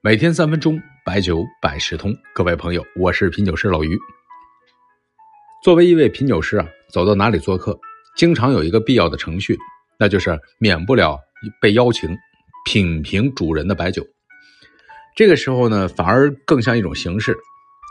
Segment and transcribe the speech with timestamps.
[0.00, 2.14] 每天三分钟，白酒百事通。
[2.32, 3.98] 各位朋友，我是品酒师老于。
[5.64, 7.76] 作为一位品酒师啊，走到哪里做客，
[8.16, 9.58] 经常有一个必要的程序，
[9.98, 11.18] 那就是免不了
[11.60, 12.16] 被邀请
[12.64, 14.06] 品评主人的白酒。
[15.16, 17.36] 这个时候呢，反而更像一种形式，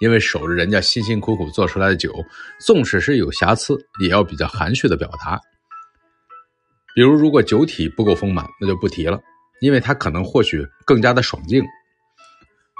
[0.00, 2.14] 因为守着人家辛辛苦苦做出来的酒，
[2.60, 5.36] 纵使是有瑕疵，也要比较含蓄的表达。
[6.94, 9.20] 比如，如果酒体不够丰满，那就不提了，
[9.60, 11.60] 因为它可能或许更加的爽净。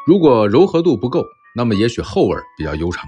[0.09, 1.23] 如果柔和度不够，
[1.55, 3.07] 那么也许后味比较悠长。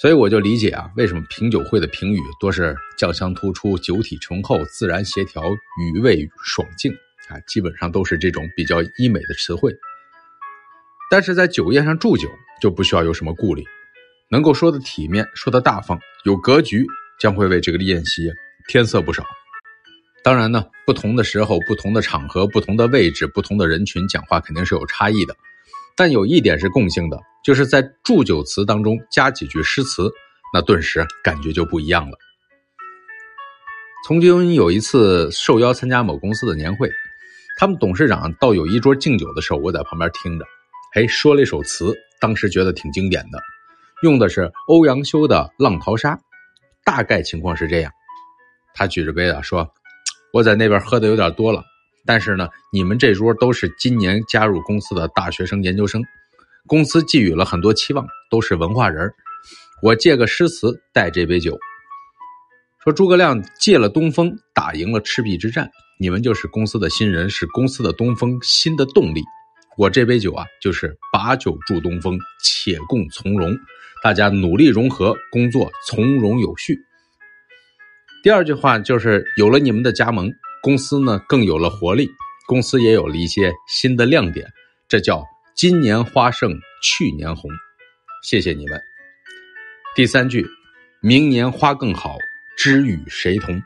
[0.00, 5.42] 所以我就理解啊，为什么品酒会的评语多是酱香突出、酒体醇厚、自然协调、
[5.80, 6.92] 余味爽净
[7.28, 9.74] 啊，基本上都是这种比较医美的词汇。
[11.10, 12.28] 但是在酒宴上祝酒
[12.60, 13.64] 就不需要有什么顾虑，
[14.30, 16.86] 能够说的体面、说的大方、有格局，
[17.18, 18.32] 将会为这个宴席
[18.68, 19.24] 添色不少。
[20.22, 25.34] 当然呢，不同的时候、不同的场合、不同的位置、不同的人群，讲话肯定是有差异的。
[25.96, 30.10] 但有一点是共性的，就是在祝酒词当中加几句诗词，
[30.52, 32.16] 那顿时感觉就不一样了。
[34.06, 36.90] 曾经有一次受邀参加某公司的年会，
[37.56, 40.44] 他们董事长到有一桌敬酒的时候，我在旁边听着，
[40.94, 43.38] 哎，说了一首词，当时觉得挺经典的，
[44.02, 46.14] 用的是欧阳修的《浪淘沙》，
[46.84, 47.92] 大概情况是这样：
[48.74, 49.72] 他举着杯子说，
[50.32, 51.62] 我在那边喝的有点多了。
[52.04, 56.02] 但是呢，你们这桌都是今年加入公司的大学生、研究生，
[56.66, 59.12] 公司寄予了很多期望，都是文化人
[59.82, 61.58] 我借个诗词代这杯酒，
[62.84, 65.70] 说诸葛亮借了东风，打赢了赤壁之战。
[65.98, 69.22] 你们就是公司的新人，是公司的东风，新的动力。
[69.78, 73.56] 我这杯酒啊，就是把酒祝东风，且共从容。
[74.02, 76.76] 大家努力融合，工作从容有序。
[78.22, 80.32] 第二句话就是有了你们的加盟。
[80.62, 82.08] 公司呢更有了活力，
[82.46, 84.46] 公司也有了一些新的亮点，
[84.88, 85.24] 这叫
[85.56, 87.50] 今年花胜去年红，
[88.22, 88.80] 谢谢你们。
[89.96, 90.46] 第三句，
[91.00, 92.16] 明年花更好，
[92.56, 93.60] 知与谁同？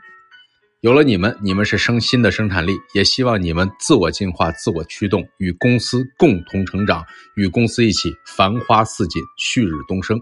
[0.81, 7.05] 有了你们，你们是生新的生产力，也希望你们自我进化、自我驱动，与公司共同成长，
[7.35, 10.19] 与公司一起繁花似锦、旭日东升。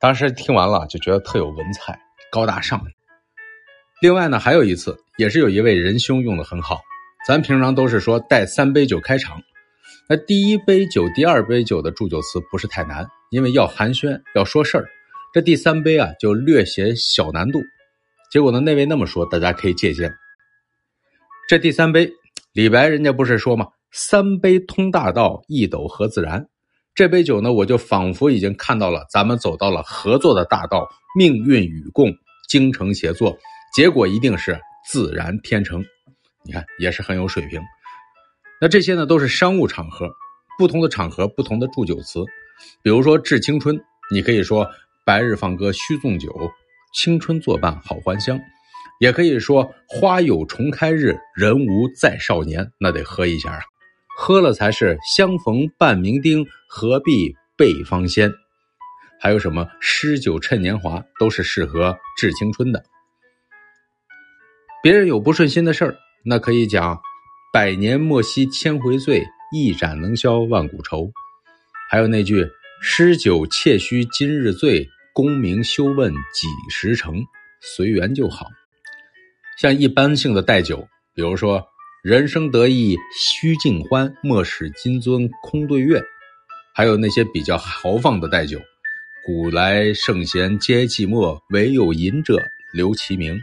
[0.00, 2.00] 当时听完了就觉得特有文采、
[2.32, 2.84] 高大上。
[4.00, 6.80] 另外呢，还有一次也是有一位仁兄用的很好。
[7.26, 9.38] 咱平常都是说带三杯酒开场，
[10.08, 14.88] 那第一杯酒、第二杯酒的祝酒词不是太难，因为要寒暄，要说事儿。
[15.34, 17.60] 这第三杯啊，就略显小难度。
[18.32, 20.10] 结果呢，那位那么说，大家可以借鉴。
[21.46, 22.10] 这第三杯，
[22.54, 23.66] 李白人家不是说吗？
[23.92, 26.48] 三杯通大道，一斗合自然。
[26.94, 32.10] 这杯酒呢，我就仿佛已经看到了咱们走到了合作的大道，命运与共，
[32.48, 33.36] 精诚协作。
[33.76, 34.58] 结果一定是
[34.88, 35.84] 自然天成，
[36.44, 37.60] 你看也是很有水平。
[38.60, 40.10] 那这些呢都是商务场合，
[40.58, 42.24] 不同的场合不同的祝酒词。
[42.82, 43.80] 比如说致青春，
[44.12, 44.68] 你可以说
[45.06, 46.30] 白日放歌须纵酒，
[46.94, 48.38] 青春作伴好还乡。
[48.98, 52.70] 也可以说花有重开日，人无再少年。
[52.78, 53.60] 那得喝一下啊，
[54.14, 58.30] 喝了才是相逢半酩酊，何必倍芳鲜。
[59.18, 62.84] 还有什么诗酒趁年华，都是适合致青春的。
[64.82, 66.98] 别人有不顺心的事儿，那可以讲
[67.52, 71.10] “百年莫惜千回醉，一盏能消万古愁”。
[71.90, 72.48] 还有那句
[72.80, 77.22] “诗酒且须今日醉，功名休问几时成”，
[77.60, 78.46] 随缘就好。
[79.58, 81.62] 像一般性的带酒，比如说
[82.02, 86.02] “人生得意须尽欢，莫使金樽空对月”。
[86.74, 88.58] 还有那些比较豪放的带酒
[89.26, 92.42] ，“古来圣贤皆寂寞，唯有饮者
[92.72, 93.38] 留其名”。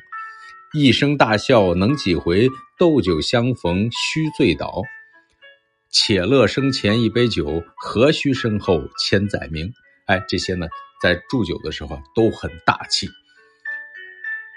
[0.74, 2.50] 一声大笑能几回？
[2.78, 4.84] 斗酒相逢须醉倒。
[5.90, 9.72] 且乐生前一杯酒，何须身后千载名？
[10.08, 10.68] 哎，这些呢，
[11.02, 13.08] 在祝酒的时候都很大气。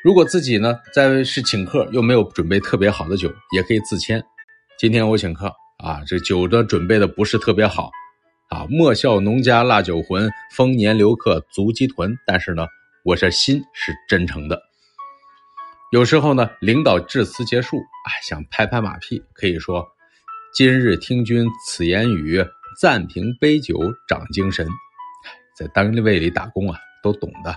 [0.02, 4.20] 如果自己呢，在是请客又没有准备特别好的酒，也可以自谦。
[4.78, 5.46] 今天我请客
[5.78, 7.92] 啊，这酒的准备的不是特别好
[8.48, 8.66] 啊。
[8.68, 12.16] 莫笑农家腊酒浑，丰年留客足鸡豚。
[12.26, 12.66] 但是呢，
[13.04, 14.60] 我这心是真诚的。
[15.90, 19.88] 有时候呢，领导致辞结束，啊，想拍拍马屁，可以说
[20.54, 22.46] ：“今日听君此言语，
[22.81, 23.76] 暂凭杯酒
[24.06, 24.69] 长精神。”
[25.58, 27.56] 在单位里打工啊，都懂的。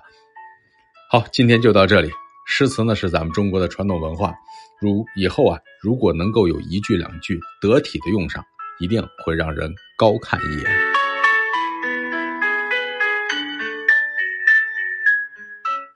[1.11, 2.09] 好，今天就到这里。
[2.47, 4.33] 诗词呢，是咱们中国的传统文化，
[4.81, 8.43] 如以后啊，如果能够有一句两句得体的用上，
[8.79, 10.92] 一定会让人高看一眼。